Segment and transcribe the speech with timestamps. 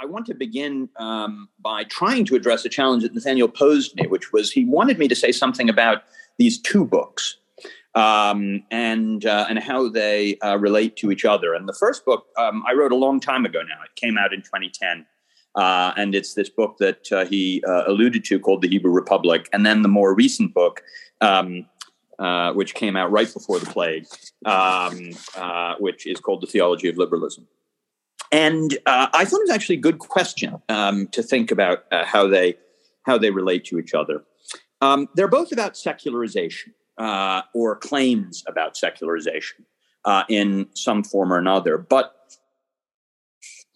[0.00, 4.06] I want to begin um, by trying to address a challenge that Nathaniel posed me,
[4.06, 6.04] which was he wanted me to say something about
[6.38, 7.36] these two books
[7.94, 11.52] um, and uh, and how they uh, relate to each other.
[11.52, 13.82] And the first book um, I wrote a long time ago now.
[13.84, 15.06] It came out in 2010.
[15.56, 19.48] Uh, and it's this book that uh, he uh, alluded to called The Hebrew Republic.
[19.52, 20.80] And then the more recent book,
[21.20, 21.66] um,
[22.20, 24.06] uh, which came out right before the plague,
[24.46, 25.10] um,
[25.80, 27.48] which is called The Theology of Liberalism.
[28.32, 32.56] And I thought it was actually a good question um, to think about how they
[33.02, 34.22] how they relate to each other.
[34.80, 39.66] Um, they're both about secularization uh, or claims about secularization
[40.04, 41.78] uh, in some form or another.
[41.78, 42.14] But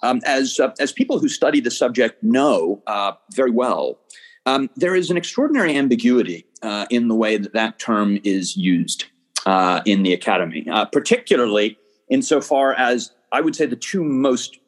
[0.03, 3.99] um, as uh, as people who study the subject know uh, very well,
[4.47, 9.07] um, there is an extraordinary ambiguity uh, in the way that that term is used
[9.47, 11.79] uh, in the academy, particularly
[12.11, 14.59] insofar as I would say the two most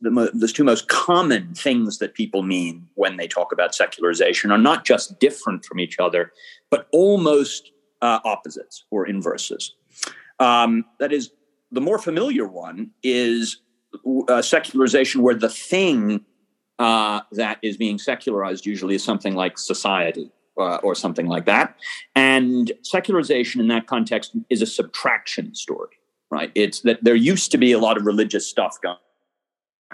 [0.00, 4.58] the, the, two most common things that people mean when they talk about secularization are
[4.58, 6.32] not just different from each other,
[6.68, 9.72] but almost uh, opposites or inverses.
[10.40, 11.30] Um, that is,
[11.70, 13.58] the more familiar one is
[14.28, 16.24] uh, secularization, where the thing
[16.80, 21.76] uh, that is being secularized usually is something like society uh, or something like that.
[22.16, 25.96] And secularization in that context is a subtraction story,
[26.32, 26.50] right?
[26.54, 28.96] It's that there used to be a lot of religious stuff going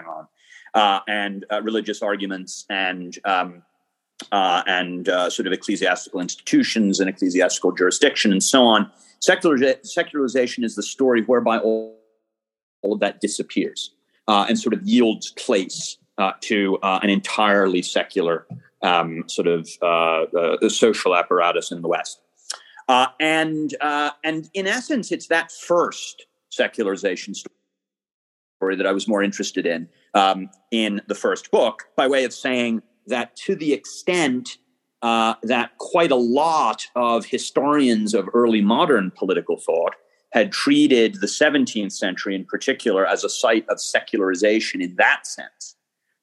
[0.07, 0.27] on.
[0.73, 3.63] Uh, and uh, religious arguments and um,
[4.31, 8.89] uh, and uh, sort of ecclesiastical institutions and ecclesiastical jurisdiction and so on.
[9.19, 11.97] secularization is the story whereby all,
[12.81, 13.91] all of that disappears
[14.27, 18.45] uh, and sort of yields place uh, to uh, an entirely secular
[18.83, 22.21] um, sort of uh, social apparatus in the West.
[23.19, 23.75] and,
[24.23, 26.27] and in essence, it's that first
[26.59, 32.25] secularization story that I was more interested in um, in the first book, by way
[32.25, 34.57] of saying that to the extent
[35.01, 39.95] uh, that quite a lot of historians of early modern political thought
[40.31, 45.75] had treated the 17th century in particular as a site of secularization in that sense.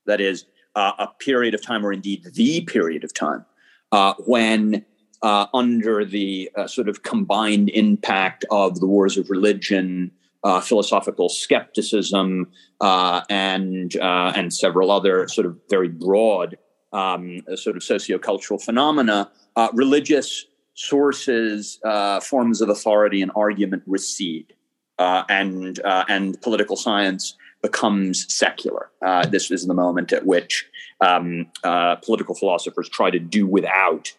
[0.04, 0.44] That is,
[0.76, 3.44] uh, a period of time, or indeed the period of time,
[3.90, 4.84] uh, when
[5.22, 10.12] uh, under the uh, sort of combined impact of the wars of religion,
[10.46, 12.46] uh, philosophical skepticism,
[12.80, 16.56] and and several other sort of very broad
[16.92, 24.54] um, sort of sociocultural phenomena, uh, religious sources, uh, forms of authority and argument recede,
[24.98, 28.90] uh, and uh, and political science becomes secular.
[29.04, 30.66] Uh, this is the moment at which
[31.00, 34.12] um, uh, political philosophers try to do without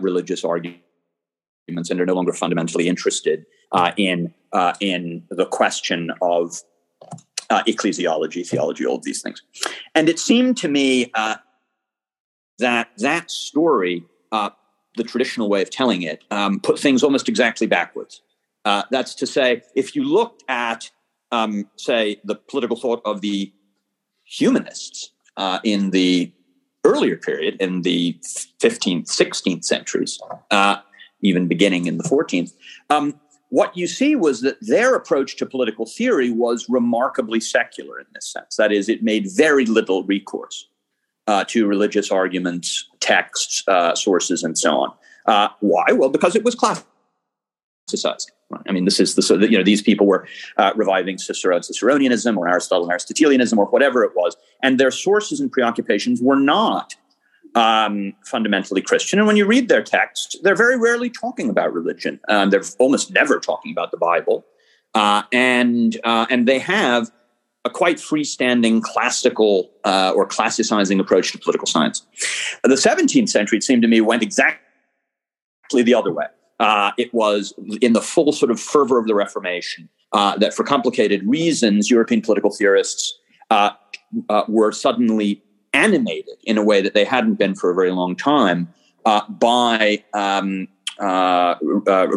[0.00, 0.82] religious arguments
[1.90, 3.46] and are no longer fundamentally interested
[3.96, 4.34] in
[4.80, 6.62] in the question of
[7.50, 9.42] ecclesiology, theology, all of these things.
[9.94, 11.12] And it seemed to me
[12.62, 14.50] that that story, uh,
[14.96, 18.22] the traditional way of telling it, um, put things almost exactly backwards.
[18.64, 20.90] Uh, that's to say, if you looked at,
[21.32, 23.52] um, say, the political thought of the
[24.24, 26.32] humanists uh, in the
[26.84, 28.16] earlier period, in the
[28.60, 30.20] 15th, 16th centuries,
[30.50, 30.76] uh,
[31.20, 32.52] even beginning in the 14th,
[32.90, 33.18] um,
[33.52, 38.26] what you see was that their approach to political theory was remarkably secular in this
[38.26, 38.56] sense.
[38.56, 40.66] That is, it made very little recourse
[41.26, 44.92] uh, to religious arguments, texts, uh, sources, and so on.
[45.26, 45.84] Uh, why?
[45.92, 48.30] Well, because it was classicized.
[48.66, 50.26] I mean, this is the so that, you know these people were
[50.56, 54.90] uh, reviving Cicero and Ciceronianism or Aristotle and Aristotelianism or whatever it was, and their
[54.90, 56.94] sources and preoccupations were not
[57.54, 59.18] um, fundamentally Christian.
[59.18, 62.20] And when you read their texts, they're very rarely talking about religion.
[62.28, 64.44] Um, they're almost never talking about the Bible,
[64.94, 67.10] uh, and uh, and they have
[67.64, 72.04] a quite freestanding classical uh, or classicizing approach to political science.
[72.64, 74.58] The 17th century, it seemed to me, went exactly
[75.70, 76.26] the other way.
[76.58, 80.64] Uh, it was in the full sort of fervor of the Reformation uh, that, for
[80.64, 83.16] complicated reasons, European political theorists
[83.50, 83.70] uh,
[84.48, 85.42] were suddenly
[85.72, 88.72] animated in a way that they hadn't been for a very long time
[89.04, 90.68] uh, by um,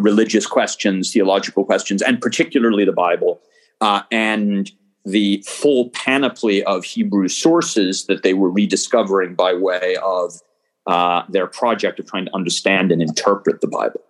[0.01, 3.41] religious questions, theological questions, and particularly the Bible.
[4.11, 4.71] and
[5.05, 10.41] the full panoply of Hebrew sources that they were rediscovering by way of
[10.87, 14.01] uh, their project of trying to understand and interpret the Bible.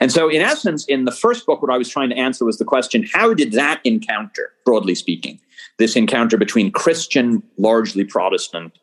[0.00, 2.58] And so, in essence, in the first book, what I was trying to answer was
[2.58, 5.40] the question how did that encounter, broadly speaking,
[5.78, 8.78] this encounter between Christian, largely Protestant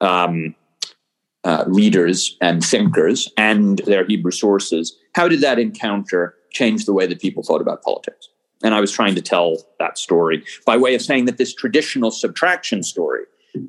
[0.00, 0.54] um,
[1.44, 7.06] uh, readers and thinkers and their Hebrew sources, how did that encounter change the way
[7.06, 8.28] that people thought about politics?
[8.62, 12.10] And I was trying to tell that story by way of saying that this traditional
[12.10, 13.22] subtraction story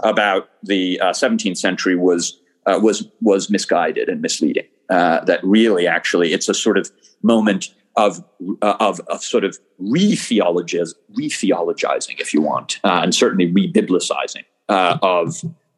[0.03, 4.65] about the uh, 17th century was uh, was was misguided and misleading.
[4.89, 6.89] Uh, that really, actually, it's a sort of
[7.21, 8.23] moment of
[8.62, 14.45] uh, of, of sort of re-theologizing, re-theologizing, if you want, uh, and certainly re-biblicizing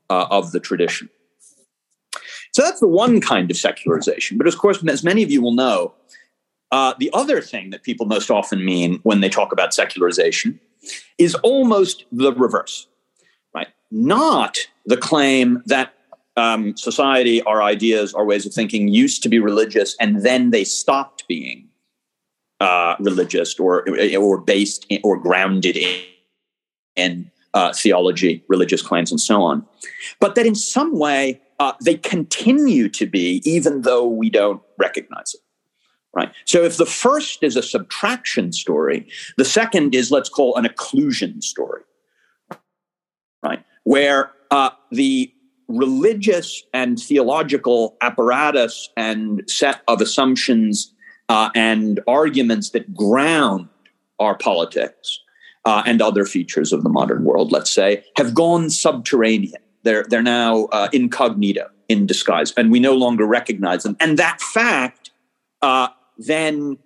[0.10, 1.10] uh, of the tradition.
[2.52, 4.38] So that's the one kind of secularization.
[4.38, 5.94] But of course, as many of you will know,
[6.72, 10.60] uh, the other thing that people most often mean when they talk about secularization
[11.18, 12.88] is almost the reverse,
[13.54, 13.68] right?
[13.92, 15.94] Not the claim that
[16.38, 20.64] um, society, our ideas, our ways of thinking used to be religious and then they
[20.64, 21.68] stopped being
[22.60, 23.86] uh, religious or
[24.18, 26.02] or based in, or grounded in,
[26.96, 29.66] in uh, theology, religious claims, and so on,
[30.20, 35.34] but that in some way uh, they continue to be, even though we don't recognize
[35.34, 35.42] it.
[36.16, 36.32] Right.
[36.46, 39.08] So if the first is a subtraction story,
[39.38, 41.84] the second is let's call an occlusion story.
[43.44, 43.64] Right.
[43.84, 45.32] Where uh, the
[45.68, 50.92] religious and theological apparatus and set of assumptions
[51.30, 53.70] uh, and arguments that ground
[54.20, 55.20] our politics
[55.70, 59.62] uh, and other features of the modern world, let's say, have gone subterranean.
[59.84, 63.96] They're, they're now uh, incognito, in disguise, and we no longer recognize them.
[64.00, 65.12] And that fact
[65.62, 66.80] uh, then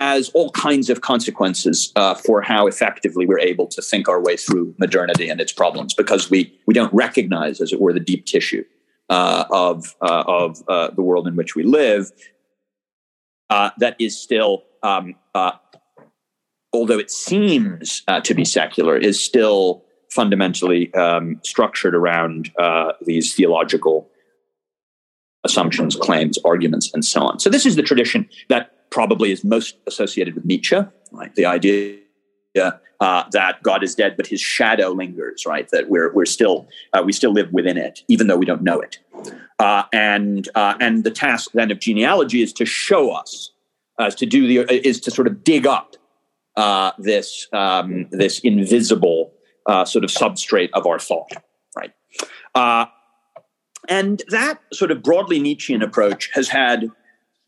[0.00, 4.36] has all kinds of consequences uh, for how effectively we're able to think our way
[4.36, 8.26] through modernity and its problems because we, we don't recognize, as it were, the deep
[8.26, 8.64] tissue
[9.08, 10.62] uh, of, uh, of
[10.94, 12.12] the world in which we live
[13.48, 15.52] that is still, um, uh,
[16.74, 22.50] although it seems to be secular, is still fundamentally um, structured around
[23.02, 24.08] these theological
[25.44, 27.38] assumptions, claims, arguments, and so on.
[27.38, 30.78] So this is the tradition that probably is most associated with Nietzsche,
[31.12, 31.34] right?
[31.34, 31.98] The idea
[33.00, 35.68] uh, that God is dead, but His shadow lingers, right?
[35.70, 38.80] That we're we're still uh, we still live within it, even though we don't know
[38.80, 38.98] it.
[39.58, 43.50] Uh, and uh, and the task then of genealogy is to show us,
[43.98, 45.96] uh, to do the is to sort of dig up
[46.56, 49.32] uh, this um, this invisible
[49.84, 51.32] sort of substrate of our thought,
[51.76, 51.92] right?
[53.88, 56.90] And that sort of broadly Nietzschean approach has had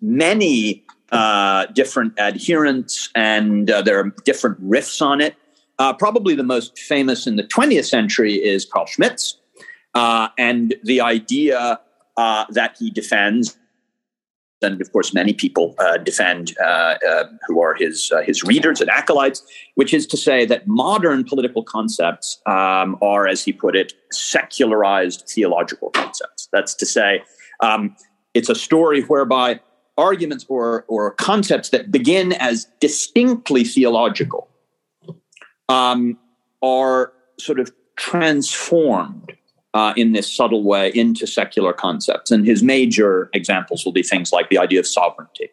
[0.00, 5.34] many uh, different adherents, and uh, there are different riffs on it.
[5.78, 9.38] Uh, probably the most famous in the 20th century is Carl Schmitt's,
[9.94, 11.80] uh, and the idea
[12.16, 13.56] uh, that he defends
[14.66, 18.80] and of course many people uh, defend uh, uh, who are his uh, his readers
[18.80, 19.42] and acolytes,
[19.76, 25.28] which is to say that modern political concepts um, are, as he put it, secularized
[25.28, 26.48] theological concepts.
[26.52, 27.22] That's to say,
[27.60, 27.96] um,
[28.34, 29.60] it's a story whereby
[29.96, 34.48] arguments or or concepts that begin as distinctly theological
[35.68, 36.18] um,
[36.62, 39.32] are sort of transformed
[39.76, 42.30] uh, in this subtle way into secular concepts.
[42.30, 45.50] And his major examples will be things like the idea of sovereignty.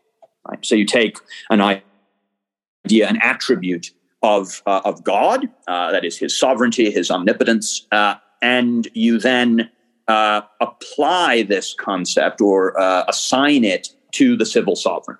[0.48, 0.66] Right?
[0.66, 1.18] So you take
[1.50, 3.88] an idea, an attribute
[4.22, 9.70] of, uh, of God, uh, that is his sovereignty, his omnipotence, uh, and you then
[10.08, 15.18] uh, apply this concept or uh, assign it to the civil sovereign.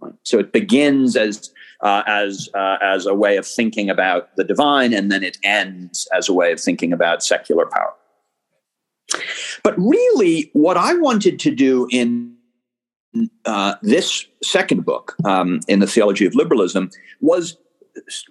[0.00, 0.14] Right?
[0.24, 1.52] So it begins as
[1.82, 6.06] uh, as uh, as a way of thinking about the divine, and then it ends
[6.12, 7.94] as a way of thinking about secular power.
[9.62, 12.34] But really, what I wanted to do in
[13.44, 16.90] uh, this second book, um, in the Theology of Liberalism,
[17.20, 17.56] was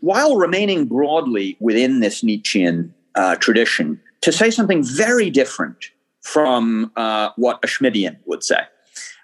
[0.02, 7.30] while remaining broadly within this Nietzschean uh, tradition, to say something very different from uh,
[7.36, 8.60] what a Schmittian would say.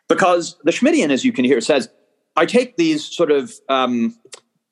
[0.07, 1.89] Because the Schmittian, as you can hear, says,
[2.35, 4.15] I take these sort of um,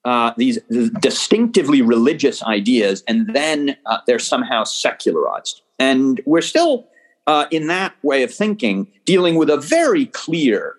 [0.06, 0.60] uh, these
[1.00, 5.62] distinctively religious ideas and then uh, they're somehow secularized.
[5.80, 6.88] And we're still,
[7.28, 10.76] uh, in that way of thinking, dealing with a very clear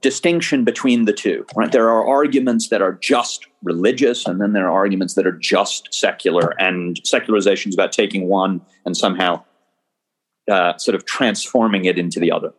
[0.00, 1.44] distinction between the two.
[1.54, 1.70] Right?
[1.70, 5.92] There are arguments that are just religious, and then there are arguments that are just
[5.92, 6.54] secular.
[6.58, 9.44] And secularization is about taking one and somehow
[10.50, 12.52] uh, sort of transforming it into the other.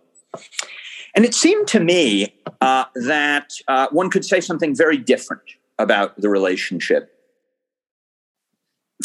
[1.16, 5.44] And it seemed to me uh, that uh, one could say something very different
[5.78, 7.21] about the relationship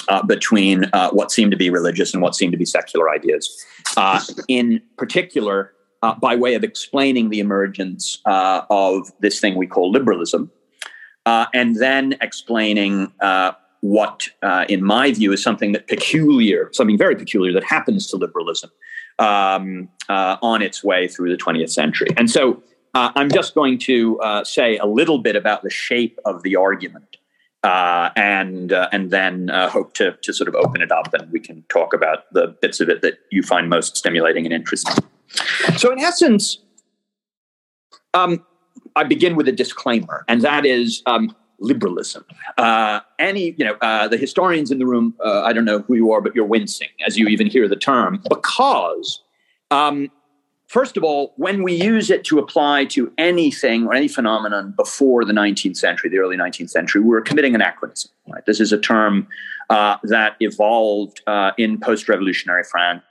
[0.09, 3.65] uh, between uh, what seemed to be religious and what seemed to be secular ideas.
[3.97, 5.73] Uh, in particular,
[6.03, 10.51] uh, by way of explaining the emergence uh, of this thing we call liberalism,
[11.25, 13.13] uh, and then explaining
[13.81, 14.29] what,
[14.69, 18.71] in my view, is something that peculiar, something very peculiar that happens to liberalism
[19.19, 22.09] um, on its way through the 20th century.
[22.17, 22.63] And so
[22.95, 27.16] I'm just going to say a little bit about the shape of the argument
[27.63, 31.31] uh, and uh, and then uh, hope to to sort of open it up, and
[31.33, 34.95] we can talk about the bits of it that you find most stimulating and interesting.
[35.77, 36.59] So, in essence,
[38.15, 38.45] um,
[38.95, 42.25] I begin with a disclaimer, and that is um, liberalism.
[42.57, 45.95] Uh, any, you know, uh, the historians in the room, uh, I don't know who
[45.95, 49.23] you are, but you're wincing as you even hear the term because
[49.71, 50.11] um,
[50.77, 55.25] First of all, when we use it to apply to anything or any phenomenon before
[55.25, 58.11] the 19th century, the early 19th century, we're committing anachronism.
[58.29, 58.45] Right?
[58.45, 59.27] This is a term
[59.71, 63.03] uh, that evolved uh, in post-revolutionary France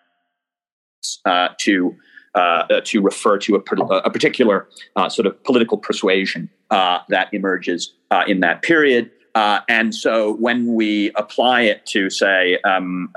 [1.26, 1.96] uh, to
[2.36, 7.96] uh, uh, to refer to a, a particular uh, sort of political persuasion that emerges
[8.28, 9.10] in that period.
[9.34, 13.10] and so, when we apply it to, say, um,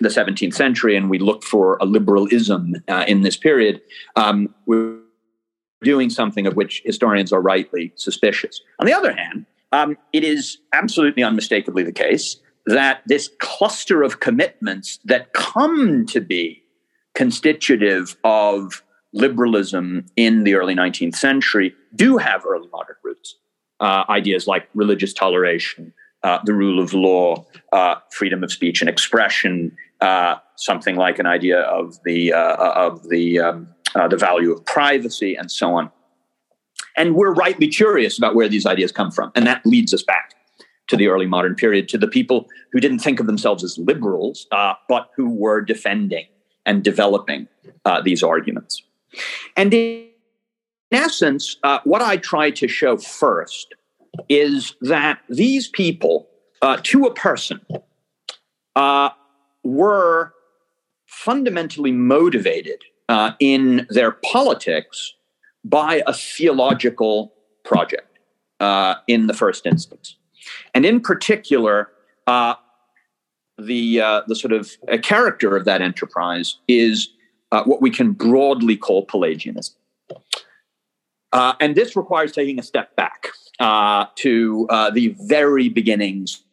[0.00, 3.80] the 17th century and we look for a liberalism uh, in this period,
[4.16, 4.98] um, we're
[5.82, 8.60] doing something of which historians are rightly suspicious.
[8.80, 12.36] On the other hand, um, it is absolutely unmistakably the case
[12.66, 16.62] that this cluster of commitments that come to be
[17.14, 18.82] constitutive of
[19.12, 23.36] liberalism in the early 19th century do have early modern roots.
[23.80, 25.92] Uh, ideas like religious toleration,
[26.24, 31.26] uh, the rule of law, uh, freedom of speech and expression, uh, something like an
[31.26, 35.90] idea of the uh, of the um, uh, the value of privacy and so on.
[36.96, 40.34] And we're rightly curious about where these ideas come from, and that leads us back
[40.88, 44.46] to the early modern period, to the people who didn't think of themselves as liberals,
[44.52, 46.26] uh, but who were defending
[46.66, 47.48] and developing
[47.84, 48.82] uh, these arguments.
[49.56, 50.08] And in
[50.92, 53.74] essence, uh, what I try to show first
[54.28, 56.28] is that these people,
[56.82, 57.60] to a person,
[59.64, 60.34] were
[61.06, 65.14] fundamentally motivated uh, in their politics
[65.64, 67.32] by a theological
[67.64, 68.18] project
[68.60, 70.16] uh, in the first instance.
[70.74, 71.88] And in particular,
[72.26, 72.54] uh,
[73.56, 77.08] the, uh, the sort of character of that enterprise is
[77.52, 79.74] uh, what we can broadly call Pelagianism.
[81.32, 86.44] Uh, and this requires taking a step back to the very beginnings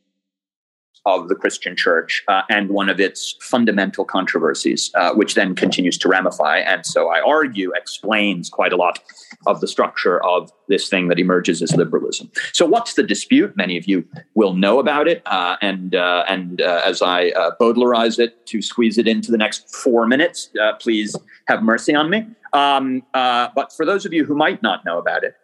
[1.06, 5.98] of the Christian church uh, and one of its fundamental controversies, uh, which then continues
[5.98, 6.60] to ramify.
[6.60, 9.00] And so I argue explains quite a lot
[9.48, 12.30] of the structure of this thing that emerges as liberalism.
[12.54, 13.58] So, what's the dispute?
[13.58, 14.06] Many of you
[14.36, 15.24] will know about it.
[15.26, 19.38] Uh, and uh, and uh, as I uh, bowdlerize it to squeeze it into the
[19.38, 21.16] next four minutes, please
[21.48, 22.28] have mercy on me.
[22.54, 25.36] Um, but for those of you who might not know about it,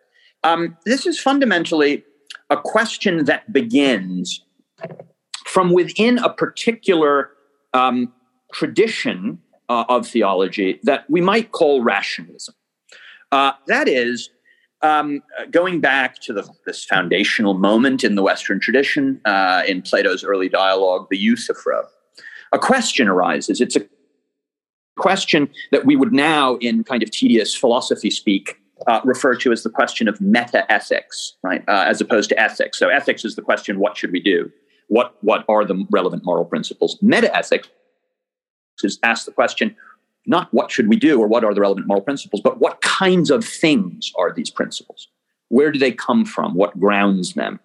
[0.47, 2.03] um, this is fundamentally
[2.49, 4.41] a question that begins
[5.45, 7.31] from within a particular
[7.73, 8.13] um,
[8.53, 12.55] tradition uh, of theology that we might call rationalism.
[13.33, 14.29] Uh, that is,
[14.83, 20.23] um, going back to the, this foundational moment in the Western tradition, uh, in Plato's
[20.23, 21.83] early dialogue, the Euthyphro,
[22.53, 23.59] a question arises.
[23.59, 23.85] It's a
[24.97, 28.55] question that we would now, in kind of tedious philosophy speak,
[28.85, 32.77] uh, refer to as the question of meta ethics, right, uh, as opposed to ethics.
[32.77, 34.51] So, ethics is the question, what should we do?
[34.87, 36.97] what what are the relevant moral principles?
[37.01, 37.67] Metaethics
[38.83, 39.75] is ask the question
[40.25, 43.31] not what should we do or what are the relevant moral principles but what kinds
[43.31, 45.07] of things are these principles?
[45.49, 46.55] Where do they come from?
[46.55, 47.59] What grounds them?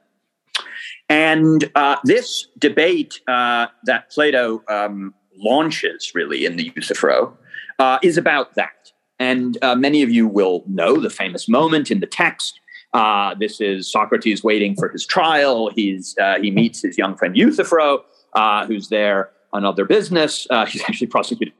[1.09, 7.37] And uh, this debate uh, that plato um, launches really in the euthyphro
[7.78, 12.00] uh, is about that and uh, many of you will know the famous moment in
[12.00, 12.61] the text
[12.92, 15.71] uh, this is Socrates waiting for his trial.
[15.75, 18.04] He's uh, he meets his young friend Euthyphro,
[18.35, 20.47] uh, who's there on other business.
[20.50, 21.54] Uh, he's actually prosecuting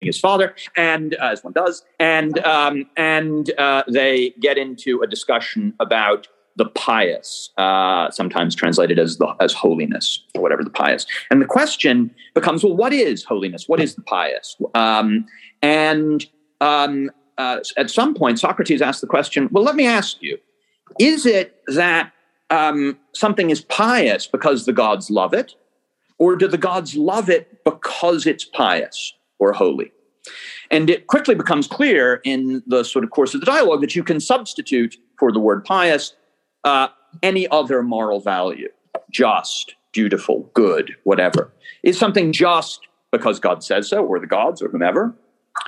[0.00, 5.06] his father, and uh, as one does, and um, and uh, they get into a
[5.06, 7.50] discussion about the pious,
[8.12, 11.04] sometimes translated as the, as holiness or whatever the pious.
[11.28, 13.64] And the question becomes, well, what is holiness?
[13.66, 14.56] What is the pious?
[14.72, 15.26] Um,
[15.62, 16.24] and
[16.64, 20.38] um, uh, at some point, Socrates asked the question well, let me ask you,
[20.98, 22.12] is it that
[22.50, 25.54] um, something is pious because the gods love it?
[26.18, 29.90] Or do the gods love it because it's pious or holy?
[30.70, 34.04] And it quickly becomes clear in the sort of course of the dialogue that you
[34.04, 36.14] can substitute for the word pious
[36.62, 36.88] uh,
[37.22, 38.68] any other moral value
[39.10, 41.52] just, dutiful, good, whatever.
[41.82, 42.80] Is something just
[43.12, 45.14] because God says so, or the gods, or whomever?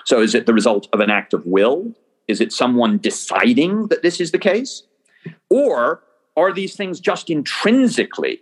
[0.05, 1.93] So is it the result of an act of will?
[2.29, 4.83] Is it someone deciding that this is the case?
[5.51, 6.03] Or
[6.37, 8.41] are these things just intrinsically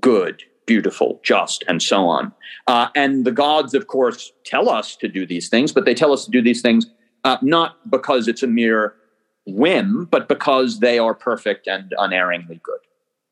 [0.00, 2.32] good, beautiful, just, and so on?
[2.66, 6.12] Uh, and the gods, of course, tell us to do these things, but they tell
[6.12, 6.86] us to do these things
[7.24, 8.94] uh, not because it's a mere
[9.46, 12.78] whim, but because they are perfect and unerringly good.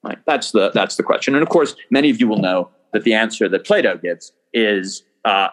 [0.02, 0.18] Right?
[0.26, 1.34] That's the that's the question.
[1.34, 5.02] And of course, many of you will know that the answer that Plato gives is
[5.24, 5.48] uh,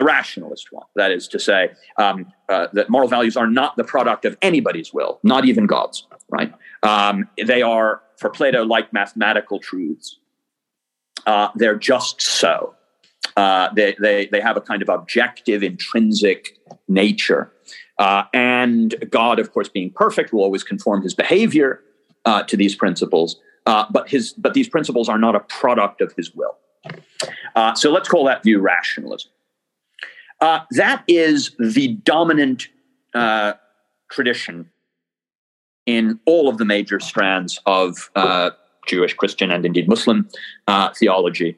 [0.00, 0.86] the rationalist one.
[0.96, 4.92] That is to say, um, uh, that moral values are not the product of anybody's
[4.92, 6.06] will, not even God's.
[6.28, 6.52] Right?
[6.82, 10.16] Um, they are, for Plato, like mathematical truths.
[11.26, 12.74] Uh, they're just so.
[13.36, 16.56] Uh, they, they, they have a kind of objective, intrinsic
[16.88, 17.52] nature.
[17.98, 21.82] Uh, and God, of course, being perfect, will always conform his behavior
[22.24, 23.36] uh, to these principles.
[23.66, 26.56] Uh, but his but these principles are not a product of his will.
[27.76, 29.30] So let's call that view rationalism.
[30.40, 32.68] Uh, that is the dominant
[33.14, 33.52] uh,
[34.10, 34.70] tradition
[35.86, 38.50] in all of the major strands of uh,
[38.86, 40.28] Jewish, Christian, and indeed Muslim
[40.96, 41.56] theology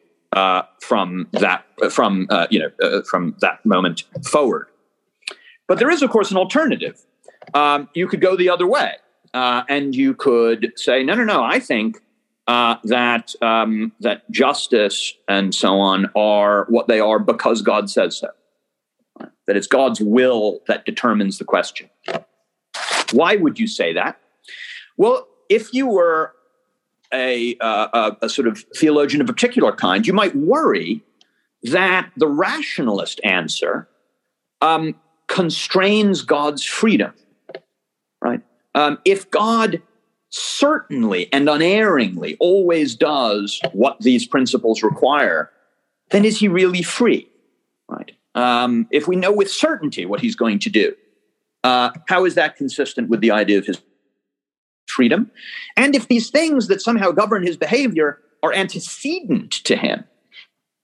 [0.80, 4.68] from that from you know from that moment forward.
[5.68, 7.00] But there is, of course, an alternative.
[7.54, 8.94] Um, you could go the other way
[9.34, 11.42] uh, and you could say, no, no, no.
[11.42, 12.00] I think
[12.46, 18.18] uh, that um, that justice and so on are what they are because God says
[18.18, 18.28] so.
[19.46, 21.90] That it's God's will that determines the question.
[23.12, 24.18] Why would you say that?
[24.96, 26.32] Well, if you were
[27.12, 31.02] a, uh, a, sort of theologian of a particular kind, you might worry
[31.64, 33.88] that the rationalist answer
[34.60, 34.94] um,
[35.26, 37.12] constrains God's freedom.
[38.20, 38.40] Right?
[38.74, 39.82] Um, if God
[40.30, 45.50] certainly and unerringly always does what these principles require,
[46.10, 47.28] then is he really free?
[47.88, 48.12] Right?
[48.34, 50.94] Um, if we know with certainty what he's going to do,
[51.64, 53.80] uh, how is that consistent with the idea of his
[54.88, 55.30] freedom?
[55.76, 60.04] And if these things that somehow govern his behavior are antecedent to him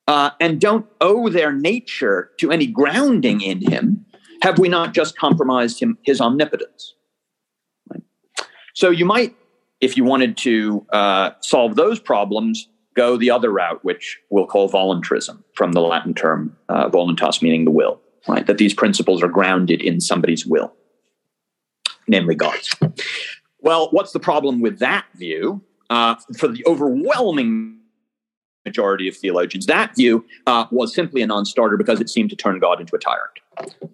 [0.07, 4.05] uh, and don't owe their nature to any grounding in him,
[4.43, 6.95] have we not just compromised him, his omnipotence?
[8.79, 9.35] So you might,
[9.81, 14.69] if you wanted to uh, solve those problems, go the other route, which we'll call
[14.69, 18.47] voluntarism, from the Latin term uh, voluntas, meaning the will, right?
[18.47, 20.75] That these principles are grounded in somebody's will,
[22.07, 22.75] namely God's.
[23.61, 25.63] Well, what's the problem with that view?
[25.91, 27.79] Uh, for the overwhelming
[28.67, 32.59] majority of theologians, that view uh, was simply a non-starter because it seemed to turn
[32.59, 33.39] God into a tyrant.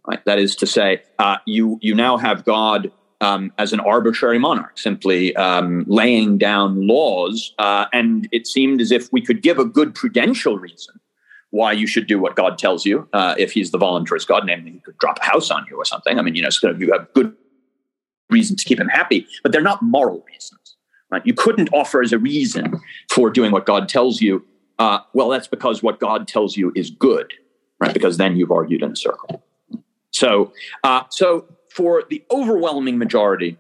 [0.08, 0.24] Right?
[0.24, 2.90] That is to say, uh, you you now have God
[3.24, 7.54] um, as an arbitrary monarch, simply um, laying down laws.
[7.58, 11.00] Uh, and it seemed as if we could give a good prudential reason
[11.50, 14.72] why you should do what God tells you uh, if he's the voluntarist God, namely,
[14.72, 16.18] he could drop a house on you or something.
[16.18, 17.32] I mean, you know, so you have good
[18.28, 20.76] reasons to keep him happy, but they're not moral reasons.
[21.10, 21.24] Right?
[21.24, 24.44] You couldn't offer as a reason for doing what God tells you.
[24.78, 27.32] Uh, well, that's because what God tells you is good,
[27.78, 27.94] right?
[27.94, 29.44] Because then you've argued in a circle.
[30.10, 33.58] So, uh, so for the overwhelming majority,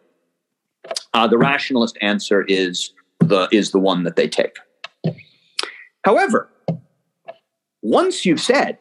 [1.12, 4.56] uh, the rationalist answer is the is the one that they take.
[6.04, 6.48] However,
[7.82, 8.78] once you've said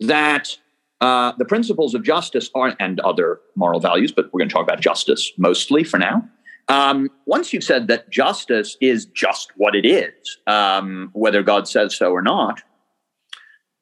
[0.00, 0.56] that
[1.00, 4.62] uh, the principles of justice are and other moral values, but we're going to talk
[4.62, 6.28] about justice mostly for now.
[6.68, 11.94] Um, once you've said that justice is just what it is, um, whether God says
[11.94, 12.62] so or not,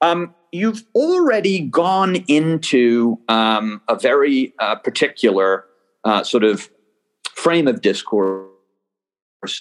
[0.01, 5.65] um, you've already gone into um, a very uh, particular
[6.03, 6.69] uh, sort of
[7.33, 8.47] frame of discourse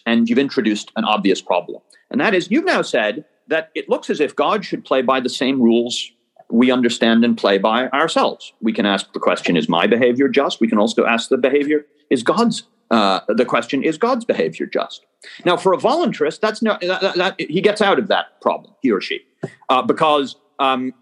[0.07, 1.81] and you've introduced an obvious problem.
[2.11, 5.19] And that is, you've now said that it looks as if God should play by
[5.19, 6.11] the same rules
[6.51, 8.53] we understand and play by ourselves.
[8.61, 10.61] We can ask the question, is my behavior just?
[10.61, 15.07] We can also ask the behavior, is God's, uh, the question, is God's behavior just?
[15.47, 18.93] Now, for a voluntarist, that's no, that, that, he gets out of that problem, he
[18.93, 19.23] or she,
[19.71, 20.93] uh, because um,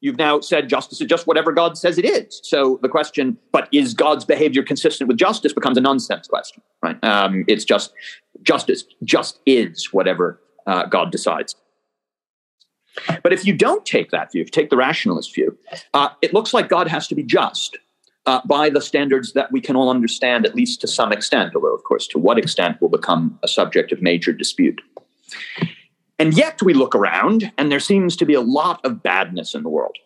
[0.00, 2.40] you've now said justice is just whatever God says it is.
[2.44, 7.02] So the question, but is God's behavior consistent with justice, becomes a nonsense question, right?
[7.02, 7.92] Um, it's just
[8.42, 11.56] justice just is whatever uh, God decides.
[13.22, 15.56] But if you don't take that view, if you take the rationalist view,
[15.94, 17.78] uh, it looks like God has to be just
[18.26, 21.74] uh, by the standards that we can all understand, at least to some extent, although,
[21.74, 24.80] of course, to what extent will become a subject of major dispute.
[26.18, 29.62] And yet we look around and there seems to be a lot of badness in
[29.62, 29.96] the world.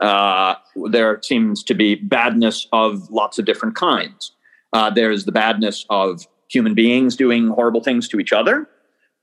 [0.00, 0.56] Uh,
[0.90, 4.32] there seems to be badness of lots of different kinds.
[4.72, 8.68] Uh, there's the badness of human beings doing horrible things to each other,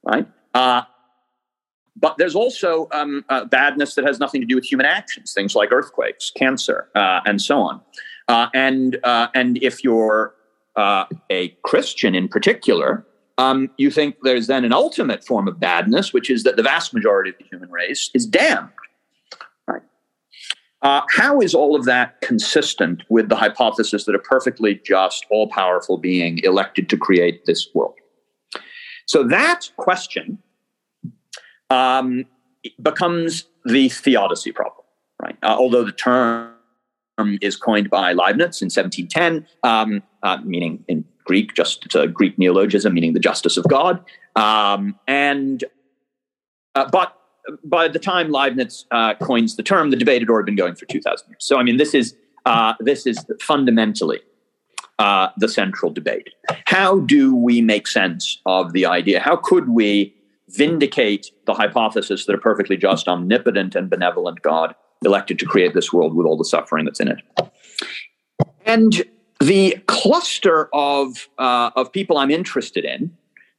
[0.04, 0.28] right?
[0.56, 0.82] Uh,
[1.96, 5.54] but there's also um, uh, badness that has nothing to do with human actions, things
[5.54, 7.82] like earthquakes, cancer, uh, and so on.
[8.28, 10.34] Uh, and and if you're
[10.78, 13.06] a Christian in particular,
[13.40, 16.94] um, you think there's then an ultimate form of badness, which is that the vast
[16.94, 18.68] majority of the human race is damned.
[19.66, 19.82] Right?
[20.82, 25.48] Uh, how is all of that consistent with the hypothesis that a perfectly just, all
[25.48, 27.96] powerful being elected to create this world?
[29.06, 30.38] So that question
[31.70, 32.26] um,
[32.82, 34.86] becomes the theodicy problem,
[35.22, 35.38] right?
[35.42, 36.52] Uh, although the term
[37.42, 42.92] is coined by Leibniz in 1710, um, uh, meaning in Greek, just a Greek neologism,
[42.96, 44.04] meaning the justice of God.
[44.36, 45.64] Um, and
[46.74, 47.16] uh, but
[47.64, 50.88] by the time Leibniz uh, coins the term, the debate had already been going for
[50.88, 51.46] 2,000 years.
[51.46, 52.16] So, I mean, this is,
[52.48, 54.22] uh, this is fundamentally
[54.98, 56.30] uh, the central debate.
[56.66, 59.20] How do we make sense of the idea?
[59.20, 60.16] How could we
[60.48, 64.74] vindicate the hypothesis that a perfectly just, omnipotent, and benevolent God
[65.06, 67.22] elected to create this world with all the suffering that's in it?
[68.66, 69.04] And
[69.40, 73.16] the cluster of, uh, of people I'm interested in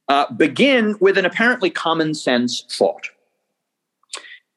[0.07, 3.09] uh, begin with an apparently common sense thought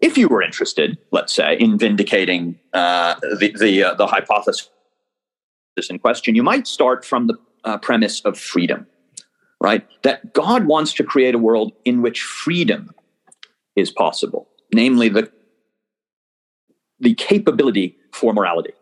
[0.05, 4.69] if you were interested, let's say, in vindicating uh, the the, uh, the, hypothesis
[5.89, 7.35] in question, you might start from the
[7.65, 8.87] uh, premise of freedom,
[9.63, 9.87] right?
[10.03, 12.95] That God wants to create a world in which freedom
[13.77, 15.33] is possible, namely the
[17.01, 18.75] the capability for morality.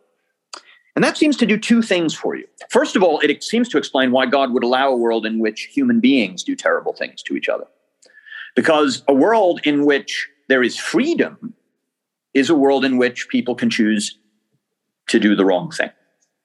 [0.94, 2.46] And that seems to do two things for you.
[2.68, 5.70] First of all, it seems to explain why God would allow a world in which
[5.72, 7.64] human beings do terrible things to each other.
[8.54, 11.54] Because a world in which there is freedom
[12.34, 14.18] is a world in which people can choose
[15.08, 15.90] to do the wrong thing,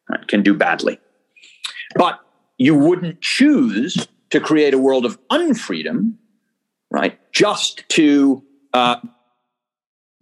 [0.09, 0.27] right?
[0.27, 0.99] can do badly.
[1.95, 2.19] But
[2.57, 6.13] you wouldn't choose to create a world of unfreedom,
[6.89, 7.19] right?
[7.31, 8.97] Just to uh,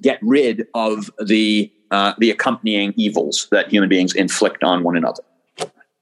[0.01, 5.23] get rid of the uh, the accompanying evils that human beings inflict on one another.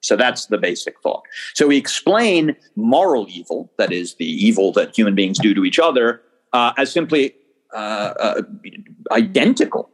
[0.02, 1.24] So that's the basic thought.
[1.54, 5.80] So we explain moral evil, that is the evil that human beings do to each
[5.80, 7.34] other, uh, as simply
[7.74, 8.41] uh, uh,
[9.12, 9.89] identical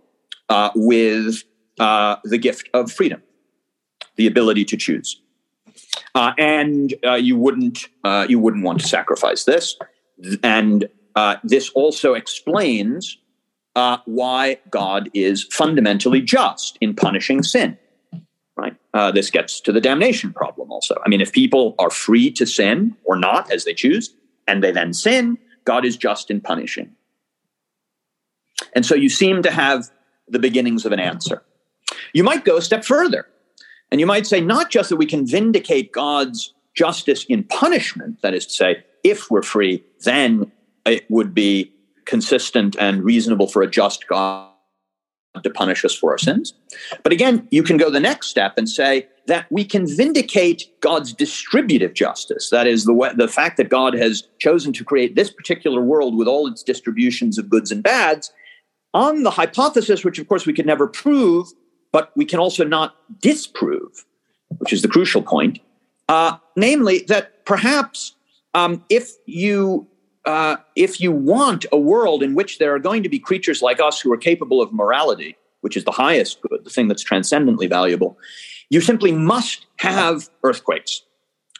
[0.49, 1.43] uh, with
[1.78, 3.21] the gift of freedom,
[4.17, 5.21] the ability to choose.
[6.15, 7.88] and you wouldn't
[8.28, 9.78] you wouldn't want to sacrifice this,
[10.43, 10.89] and
[11.43, 13.17] this also explains
[13.75, 17.77] uh, why God is fundamentally just in punishing sin.
[18.58, 18.75] Right?
[18.93, 20.95] Uh, this gets to the damnation problem also.
[21.05, 24.13] I mean, if people are free to sin or not as they choose,
[24.47, 26.93] and they then sin, God is just in punishing.
[28.75, 29.89] And so you seem to have
[30.27, 31.43] the beginnings of an answer.
[32.13, 33.27] You might go a step further,
[33.91, 38.34] and you might say not just that we can vindicate God's justice in punishment, that
[38.34, 40.51] is to say, if we're free, then
[40.86, 41.71] it would be
[42.10, 44.50] consistent and reasonable for a just God
[45.43, 46.56] to punish us for our sins.
[47.04, 51.13] But again, you can go the next step and say that we can vindicate God's
[51.13, 52.50] distributive justice.
[52.50, 56.17] That is the way, the fact that God has chosen to create this particular world
[56.17, 58.34] with all its distributions of goods and bads
[58.95, 61.48] on the hypothesis, which of course we could never prove,
[61.91, 64.04] but we can also not disprove,
[64.58, 65.60] which is the crucial point,
[66.10, 68.15] uh, namely that perhaps
[68.56, 69.88] um, if you
[70.30, 73.80] uh, if you want a world in which there are going to be creatures like
[73.80, 77.65] us who are capable of morality, which is the highest good, the thing that's transcendently
[77.65, 78.15] valuable,
[78.70, 81.02] you simply must have earthquakes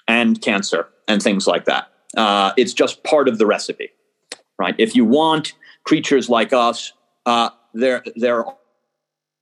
[0.08, 1.88] and cancer and things like that.
[2.16, 3.90] Uh, it's just part of the recipe,
[4.60, 4.76] right?
[4.78, 5.54] If you want
[5.84, 6.94] creatures like us
[7.26, 8.46] uh, there there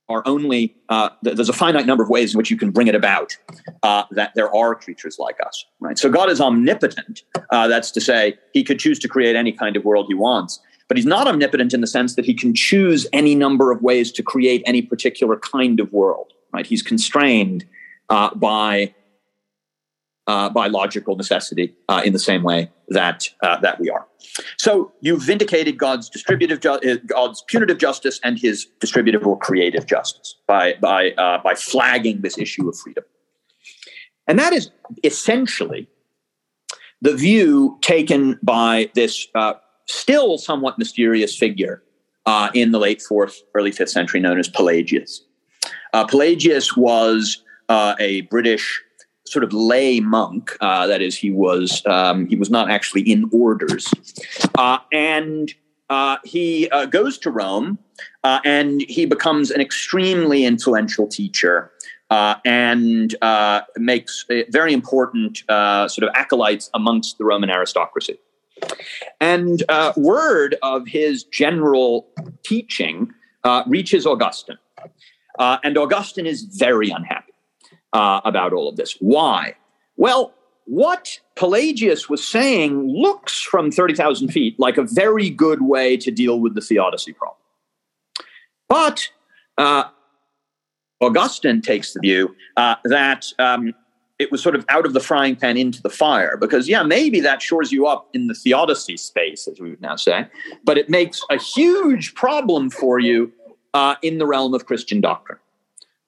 [0.10, 2.96] are only uh, there's a finite number of ways in which you can bring it
[2.96, 3.36] about
[3.84, 5.98] uh, that there are creatures like us right?
[5.98, 9.76] So god is omnipotent uh, that's to say he could choose to create any kind
[9.76, 13.06] of world he wants but he's not omnipotent in the sense that he can choose
[13.12, 16.66] any number of ways to create any particular kind of world right?
[16.66, 17.66] He's constrained
[18.10, 18.94] uh, by
[20.28, 24.06] uh, by logical necessity uh, in the same way that uh, that we are.
[24.58, 29.86] So you've vindicated God's distributive, ju- uh, God's punitive justice and His distributive or creative
[29.86, 33.06] justice by by uh, by flagging this issue of freedom,
[34.28, 34.70] and that is
[35.04, 35.88] essentially
[37.02, 39.54] the view taken by this uh,
[39.86, 41.84] still somewhat mysterious figure
[42.54, 45.24] in the late fourth, early fifth century, known as Pelagius.
[46.10, 48.84] Pelagius was a British
[49.28, 50.56] sort of lay monk.
[50.62, 53.92] Uh, that is, he was um, he was not actually in orders,
[54.58, 55.54] uh, and
[55.90, 57.80] uh, he uh, goes to Rome,
[58.24, 61.72] uh, and he becomes an extremely influential teacher.
[62.10, 63.18] Uh, and
[63.76, 68.18] makes very important sort of acolytes amongst the Roman aristocracy.
[69.20, 69.62] And
[69.98, 72.08] word of his general
[72.46, 73.12] teaching
[73.66, 74.58] reaches Augustine.
[75.38, 77.27] and Augustine is very unhappy
[77.94, 78.98] uh, about all of this.
[79.00, 79.56] Why?
[79.96, 80.34] Well,
[80.66, 86.40] what Pelagius was saying looks from 30,000 feet like a very good way to deal
[86.40, 87.38] with the theodicy problem.
[88.68, 89.10] But
[89.58, 89.86] uh,
[91.00, 93.74] Augustine takes the view uh, that um,
[94.20, 97.20] it was sort of out of the frying pan into the fire because yeah maybe
[97.20, 100.28] that shores you up in the theodicy space as we would now say
[100.64, 103.32] but it makes a huge problem for you
[103.74, 105.38] uh, in the realm of christian doctrine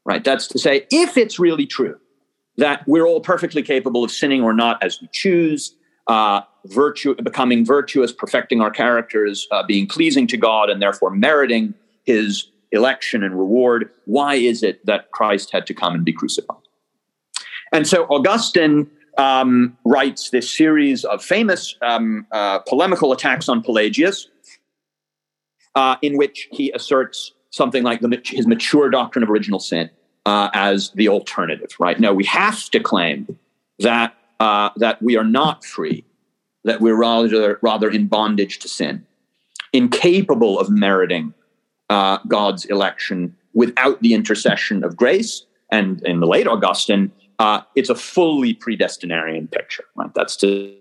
[0.10, 0.24] right?
[0.24, 2.00] That's to say if it's really true
[2.58, 5.76] that we're all perfectly capable of sinning or not as we choose
[6.08, 11.76] uh, virtue becoming virtuous perfecting our characters uh, being pleasing to god and therefore meriting
[12.06, 16.58] his election and reward why is it that christ had to come and be crucified?
[17.72, 24.28] And so Augustine um, writes this series of famous um, uh, polemical attacks on Pelagius,
[25.76, 29.90] uh, in which he asserts something like the, his mature doctrine of original sin
[30.26, 31.72] uh, as the alternative.
[31.80, 32.00] Right?
[32.00, 33.38] No, we have to claim
[33.80, 36.04] that uh, that we are not free,
[36.64, 39.06] that we're rather rather in bondage to sin,
[39.74, 41.34] incapable of meriting
[41.90, 45.46] uh, God's election without the intercession of grace.
[45.72, 49.86] And in the late Augustine, uh, it's a fully predestinarian picture.
[49.96, 50.12] Right?
[50.16, 50.76] That's to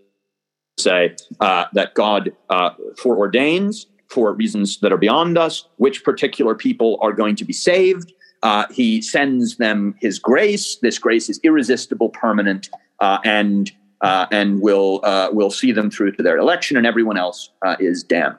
[0.79, 6.99] say uh, that God uh, foreordains for reasons that are beyond us which particular people
[7.03, 8.13] are going to be saved.
[8.43, 10.77] Uh, he sends them his grace.
[10.77, 12.69] This grace is irresistible, permanent,
[13.01, 13.71] uh, and
[14.01, 15.01] uh, and will
[15.33, 18.39] will see them through to their election, and everyone else is damned.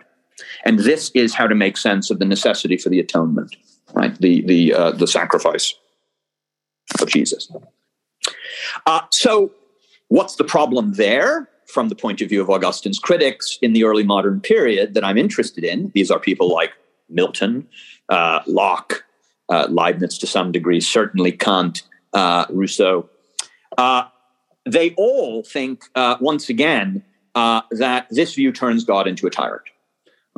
[0.64, 3.56] And this is how to make sense of the necessity for the atonement,
[3.94, 4.18] right?
[4.20, 5.74] The the the sacrifice
[7.02, 7.52] of Jesus.
[8.86, 9.52] Uh, so,
[10.08, 14.04] what's the problem there from the point of view of Augustine's critics in the early
[14.04, 15.92] modern period that I'm interested in?
[15.94, 16.72] These are people like
[17.10, 17.68] Milton,
[18.10, 19.04] uh, Locke,
[19.50, 21.84] uh, Leibniz to some degree, certainly Kant,
[22.14, 23.10] uh, Rousseau.
[23.78, 24.04] Uh,
[24.66, 27.04] they all think, uh, once again,
[27.36, 29.64] that this view turns God into a tyrant.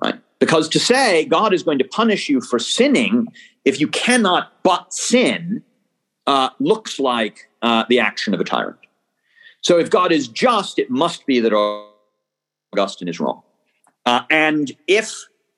[0.03, 0.15] Right?
[0.39, 3.27] Because to say God is going to punish you for sinning
[3.65, 5.63] if you cannot but sin
[6.27, 8.77] uh, looks like uh, the action of a tyrant.
[9.61, 11.53] So if God is just, it must be that
[12.73, 13.41] Augustine is wrong.
[14.05, 15.13] Uh, and if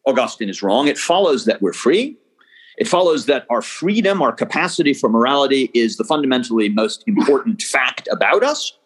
[0.06, 2.18] Augustine is wrong, it follows that we're free.
[2.78, 8.08] It follows that our freedom, our capacity for morality is the fundamentally most important fact
[8.12, 8.78] about us.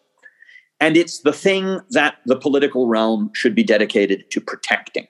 [0.80, 5.08] And it's the thing that the political realm should be dedicated to protecting.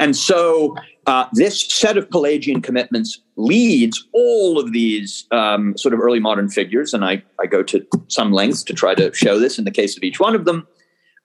[0.00, 0.74] And so
[1.06, 6.48] uh, this set of Pelagian commitments leads all of these um, sort of early modern
[6.48, 9.70] figures, and I, I go to some lengths to try to show this in the
[9.70, 10.66] case of each one of them,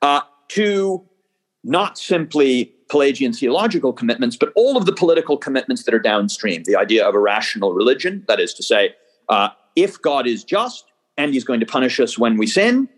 [0.02, 1.04] uh, to
[1.64, 6.64] not simply Pelagian theological commitments, but all of the political commitments that are downstream.
[6.64, 8.94] The idea of a rational religion, that is to say,
[9.28, 10.84] uh, if God is just
[11.16, 12.88] and he's going to punish us when we sin,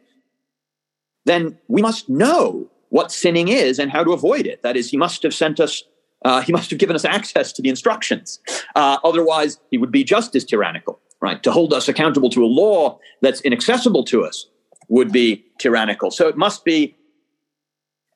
[1.26, 4.62] then we must know what sinning is and how to avoid it.
[4.62, 5.83] That is, he must have sent us,
[6.24, 8.40] uh, he must have given us access to the instructions.
[8.74, 11.42] Uh, otherwise, he would be just as tyrannical, right?
[11.42, 14.46] To hold us accountable to a law that's inaccessible to us
[14.88, 16.11] would be tyrannical.
[16.11, 16.96] So it must be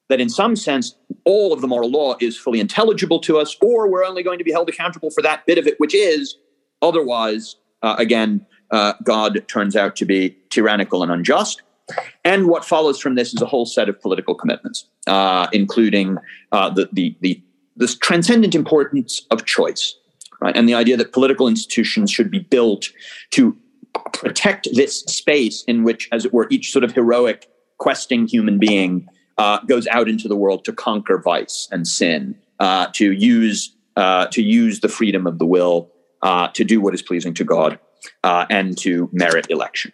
[0.09, 3.91] that in some sense, all of the moral law is fully intelligible to us, or
[3.91, 6.37] we're only going to be held accountable for that bit of it, which is
[6.83, 11.63] otherwise, uh, again, uh, God turns out to be tyrannical and unjust.
[12.25, 16.19] And what follows from this is a whole set of political commitments, uh, including
[16.53, 17.43] uh, the, the, the,
[17.77, 19.97] this transcendent importance of choice,
[20.41, 20.57] right?
[20.57, 22.91] And the idea that political institutions should be built
[23.33, 23.57] to
[24.13, 29.07] protect this space in which, as it were, each sort of heroic questing human being
[29.39, 34.27] uh, goes out into the world to conquer vice and sin, uh, to use uh,
[34.27, 35.91] to use the freedom of the will
[36.23, 37.79] uh, to do what is pleasing to God,
[38.23, 39.93] and to merit election.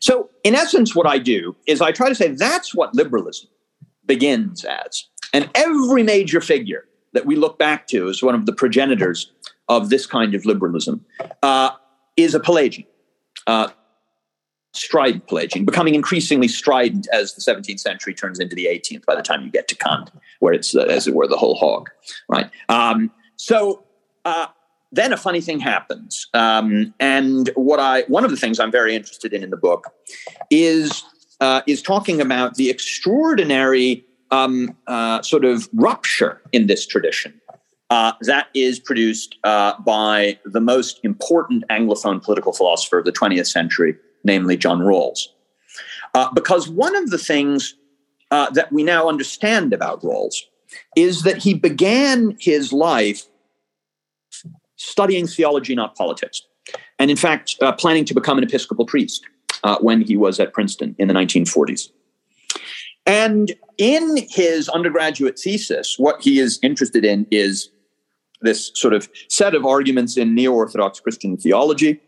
[0.00, 3.48] So, in essence, what I do is I try to say that's what liberalism
[4.06, 5.08] begins as.
[5.32, 9.32] And every major figure that we look back to as one of the progenitors
[9.68, 11.04] of this kind of liberalism
[11.42, 11.70] uh,
[12.16, 12.84] is a Pelagian,
[14.76, 19.22] strident Pelagian, becoming increasingly strident as the 17th century turns into the 18th by the
[19.22, 20.10] time you get to Kant,
[20.40, 21.90] where it's, uh, as it were, the whole hog,
[22.28, 22.50] right?
[22.68, 23.84] Um, so,
[24.24, 24.46] uh,
[24.92, 26.28] then a funny thing happens.
[26.34, 29.88] Um, and what I one of the things I'm very interested in in the book
[30.50, 31.02] is
[31.40, 37.40] uh, is talking about the extraordinary um, uh, sort of rupture in this tradition
[37.90, 43.46] uh, that is produced uh, by the most important Anglophone political philosopher of the 20th
[43.46, 45.28] century, namely John Rawls.
[46.14, 47.74] Uh, because one of the things
[48.30, 50.36] uh, that we now understand about Rawls
[50.96, 53.26] is that he began his life
[54.76, 56.42] studying theology, not politics.
[56.98, 59.24] And in fact, uh, planning to become an Episcopal priest
[59.62, 61.90] uh, when he was at Princeton in the 1940s.
[63.06, 67.70] And in his undergraduate thesis, what he is interested in is
[68.40, 72.00] this sort of set of arguments in neo Orthodox Christian theology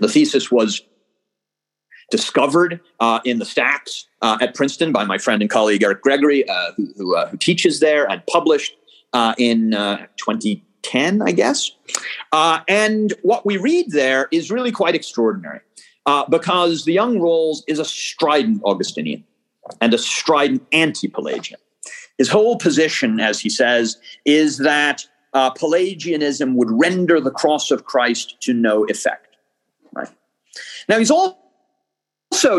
[0.00, 0.82] The thesis was
[2.10, 6.48] discovered uh, in the stacks uh, at Princeton by my friend and colleague Eric Gregory,
[6.48, 8.76] uh, who, who, uh, who, teaches there and published
[9.12, 11.70] uh, in 2010, I guess.
[12.32, 15.60] and what we read there is really quite extraordinary
[16.28, 19.24] because the young Rawls is a strident Augustinian
[19.80, 21.58] and a strident anti Pelagian.
[22.18, 27.84] His whole position, as he says, is that uh, Pelagianism would render the cross of
[27.84, 29.36] Christ to no effect.
[29.92, 30.08] Right?
[30.88, 31.36] Now, he's also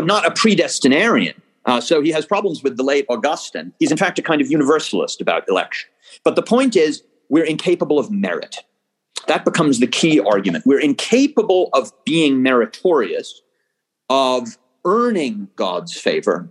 [0.00, 1.34] not a predestinarian,
[1.66, 3.72] uh, so he has problems with the late Augustine.
[3.78, 5.88] He's, in fact, a kind of universalist about election.
[6.22, 8.58] But the point is, we're incapable of merit.
[9.26, 10.66] That becomes the key argument.
[10.66, 13.40] We're incapable of being meritorious,
[14.10, 16.50] of earning God's favor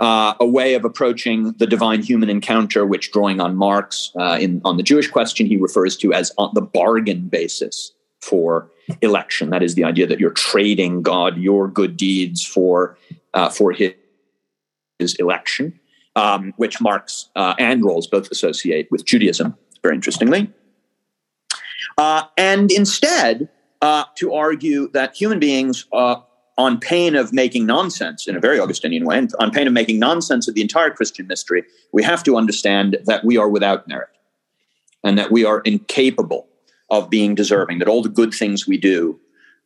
[0.00, 4.60] uh, a way of approaching the divine human encounter, which, drawing on Marx uh, in,
[4.64, 9.50] on the Jewish question, he refers to as on the bargain basis for election.
[9.50, 12.96] That is the idea that you're trading God, your good deeds, for
[13.32, 13.92] uh, for his,
[14.98, 15.78] his election,
[16.16, 19.56] um, which Marx uh, and Rawls both associate with Judaism.
[19.82, 20.50] Very interestingly,
[21.98, 23.48] uh, and instead
[23.82, 25.86] uh, to argue that human beings
[26.56, 30.46] on pain of making nonsense in a very Augustinian way, on pain of making nonsense
[30.48, 34.08] of the entire Christian mystery, we have to understand that we are without merit
[35.02, 36.48] and that we are incapable
[36.90, 39.18] of being deserving, that all the good things we do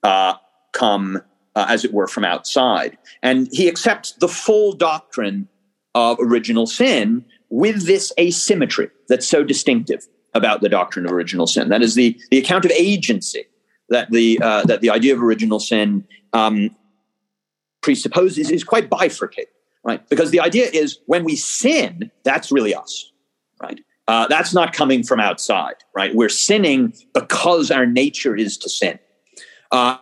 [0.02, 0.34] uh,
[0.72, 1.20] come,
[1.54, 2.96] uh, as it were, from outside.
[3.22, 5.48] And he accepts the full doctrine
[5.94, 11.68] of original sin with this asymmetry that's so distinctive about the doctrine of original sin.
[11.70, 13.44] That is the, the account of agency
[13.88, 16.76] that the uh, that the idea of original sin um,
[17.80, 19.52] presupposes is quite bifurcated,
[19.82, 20.06] right?
[20.08, 23.10] Because the idea is when we sin, that's really us,
[23.62, 23.80] right?
[24.08, 26.14] Uh, that's not coming from outside, right?
[26.14, 28.98] We're sinning because our nature is to sin.
[29.70, 29.98] Uh,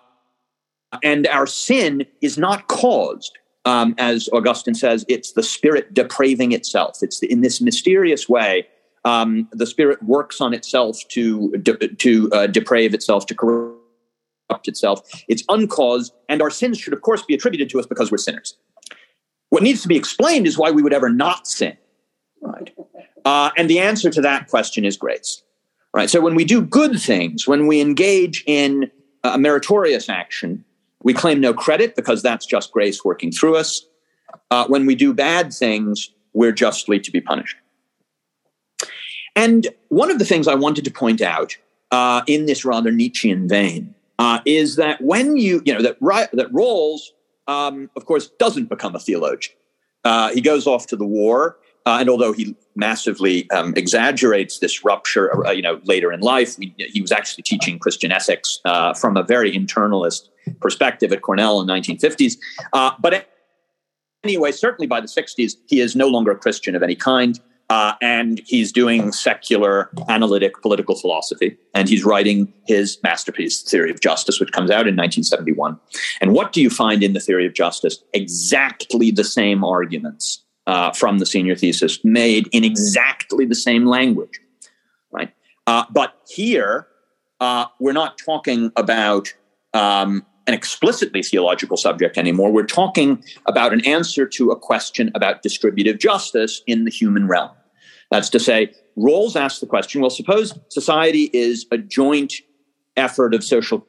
[1.02, 6.98] and our sin is not caused, um, as Augustine says, it's the spirit depraving itself.
[7.02, 8.68] It's in this mysterious way,
[9.04, 15.00] um, the spirit works on itself to, de- to uh, deprave itself, to corrupt itself.
[15.26, 18.56] It's uncaused, and our sins should, of course, be attributed to us because we're sinners.
[19.50, 21.76] What needs to be explained is why we would ever not sin.
[22.40, 22.72] Right?
[23.26, 25.42] Uh, and the answer to that question is grace.
[25.92, 26.08] Right?
[26.08, 28.90] So when we do good things, when we engage in
[29.24, 30.64] a meritorious action,
[31.02, 33.84] we claim no credit because that's just grace working through us.
[34.50, 37.56] Uh, when we do bad things, we're justly to be punished.
[39.34, 41.56] And one of the things I wanted to point out
[41.90, 46.52] uh, in this rather Nietzschean vein uh, is that when you, you know, that, that
[46.52, 47.00] Rawls,
[47.48, 49.56] um, of course, doesn't become a theologian.
[50.04, 54.84] Uh, he goes off to the war, uh, and although he massively um, exaggerates this
[54.84, 59.16] rupture, uh, you know, later in life, he was actually teaching Christian ethics uh, from
[59.16, 60.28] a very internalist
[60.60, 62.36] perspective at Cornell in the 1950s.
[62.72, 63.28] Uh, but
[64.24, 67.40] anyway, certainly by the 60s, he is no longer a Christian of any kind.
[67.68, 71.56] Uh, and he's doing secular analytic political philosophy.
[71.74, 75.76] And he's writing his masterpiece, Theory of Justice, which comes out in 1971.
[76.20, 77.98] And what do you find in the Theory of Justice?
[78.12, 84.40] Exactly the same arguments uh, from the senior thesis made in exactly the same language,
[85.12, 85.32] right?
[85.66, 86.86] Uh, but here,
[87.40, 89.32] uh, we're not talking about
[89.74, 92.52] um, an explicitly theological subject anymore.
[92.52, 97.50] We're talking about an answer to a question about distributive justice in the human realm.
[98.10, 102.34] That's to say, Rawls asks the question well, suppose society is a joint
[102.96, 103.86] effort of social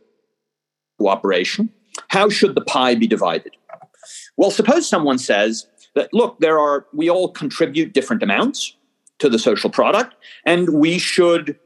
[0.99, 1.69] cooperation.
[2.09, 3.55] How should the pie be divided?
[4.35, 8.75] Well, suppose someone says that, look, there are, we all contribute different amounts
[9.19, 11.57] to the social product, and we should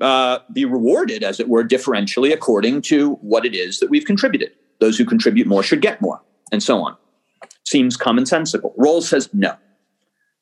[0.00, 4.52] uh, be rewarded, as it were, differentially according to what it is that we've contributed.
[4.80, 6.96] Those who contribute more should get more, and so on.
[7.64, 8.76] Seems commonsensical.
[8.76, 9.56] Rawls says no.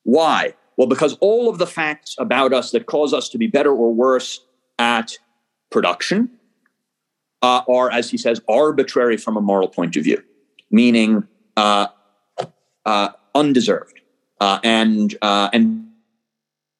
[0.04, 0.54] Why?
[0.76, 3.92] Well, because all of the facts about us that cause us to be better or
[3.92, 4.40] worse
[4.78, 5.18] at
[5.70, 6.30] production
[7.42, 10.22] uh, are, as he says, arbitrary from a moral point of view,
[10.70, 11.88] meaning uh,
[12.86, 14.00] uh, undeserved
[14.40, 15.86] uh, and uh, and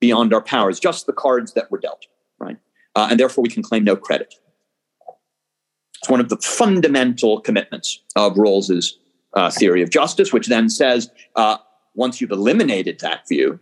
[0.01, 2.07] beyond our powers, just the cards that were dealt
[2.38, 2.57] right?
[2.94, 4.34] uh, and therefore we can claim no credit.
[6.01, 8.98] It's one of the fundamental commitments of Rawls's
[9.51, 11.11] theory of justice, which then says
[11.94, 13.61] once you've eliminated that view,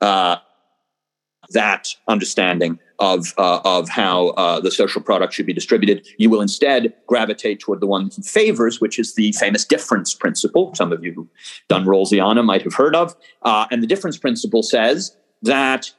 [0.00, 6.40] that understanding of uh, of how uh, the social product should be distributed, you will
[6.40, 10.74] instead gravitate toward the one he favors, which is the famous difference principle.
[10.74, 11.28] Some of you who've
[11.68, 15.92] done Rawlsiana might have heard of, and the difference principle says that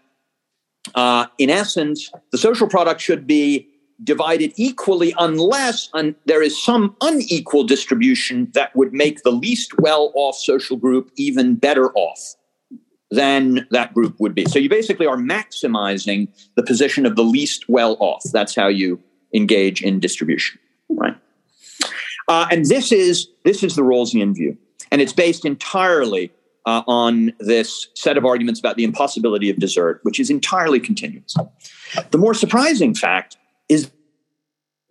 [0.95, 3.67] uh, in essence, the social product should be
[4.03, 10.11] divided equally unless un- there is some unequal distribution that would make the least well
[10.15, 12.35] off social group even better off
[13.09, 14.45] than that group would be.
[14.45, 18.21] So you basically are maximizing the position of the least well off.
[18.31, 19.01] That's how you
[19.33, 21.15] engage in distribution, right?
[22.27, 24.57] Uh, and this is this is the Rawlsian view,
[24.91, 26.31] and it's based entirely
[26.65, 31.33] uh, on this set of arguments about the impossibility of desert, which is entirely continuous.
[32.11, 33.37] The more surprising fact
[33.69, 33.89] is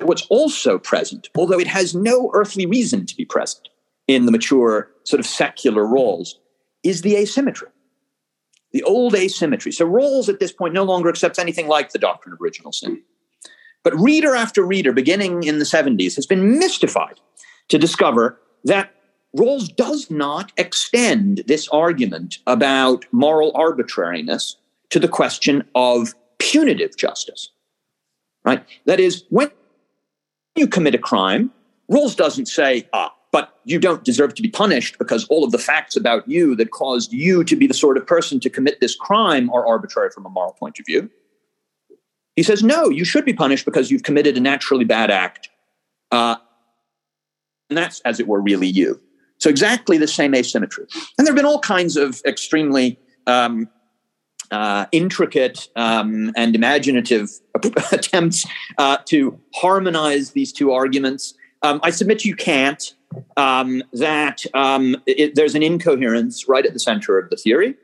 [0.01, 3.69] what's also present, although it has no earthly reason to be present
[4.09, 6.35] in the mature sort of secular Rawls,
[6.83, 7.69] is the asymmetry
[8.77, 9.72] the old asymmetry.
[9.72, 13.01] So Rawls at this point no longer accepts anything like the doctrine of original sin.
[13.83, 17.18] But reader after reader, beginning in the 70s, has been mystified
[17.68, 18.93] to discover that
[19.35, 24.57] Rawls does not extend this argument about moral arbitrariness
[24.91, 27.49] to the question of punitive justice.
[28.45, 28.62] Right?
[28.85, 29.51] That is, when
[30.55, 31.51] you commit a crime,
[31.91, 35.59] Rawls doesn't say, ah, but you don't deserve to be punished because all of the
[35.59, 38.95] facts about you that caused you to be the sort of person to commit this
[38.95, 41.11] crime are arbitrary from a moral point of view.
[42.37, 45.49] He says, no, you should be punished because you've committed a naturally bad act.
[46.12, 46.37] Uh,
[47.68, 49.01] and that's, as it were, really you.
[49.39, 50.87] So, exactly the same asymmetry.
[51.18, 53.68] And there have been all kinds of extremely um,
[54.51, 57.29] uh, intricate um, and imaginative
[57.93, 58.47] attempts
[58.79, 61.35] uh, to harmonize these two arguments.
[61.62, 62.95] Um, I submit you can't
[63.37, 67.75] um, that um, it, there's an incoherence right at the center of the theory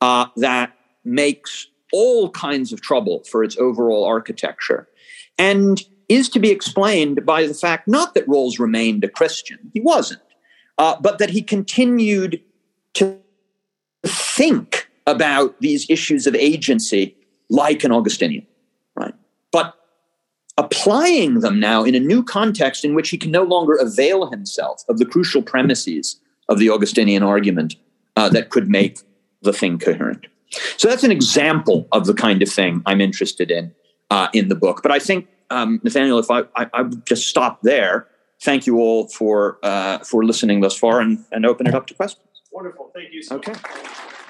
[0.00, 4.88] uh, that makes all kinds of trouble for its overall architecture
[5.38, 9.80] and is to be explained by the fact not that Rawls remained a Christian, he
[9.80, 10.22] wasn't,
[10.78, 12.40] uh, but that he continued
[12.94, 13.18] to
[14.04, 17.16] think about these issues of agency
[17.48, 18.46] like an Augustinian,
[20.58, 24.82] applying them now in a new context in which he can no longer avail himself
[24.88, 27.76] of the crucial premises of the Augustinian argument
[28.16, 28.98] uh, that could make
[29.42, 30.26] the thing coherent.
[30.76, 33.72] So that's an example of the kind of thing I'm interested in
[34.10, 34.82] uh, in the book.
[34.82, 38.06] But I think, um, Nathaniel, if I, I, I would just stop there,
[38.42, 41.94] thank you all for uh, for listening thus far, and, and open it up to
[41.94, 42.28] questions.
[42.52, 43.22] Wonderful, thank you.
[43.22, 43.52] So okay.
[43.52, 44.21] much.